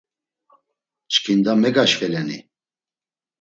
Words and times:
Çkinda 1.11 1.53
megaşveleni? 1.61 2.39